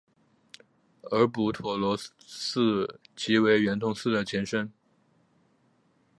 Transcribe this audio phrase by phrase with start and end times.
[1.11, 4.73] 而补陀罗寺即为圆通寺的前身。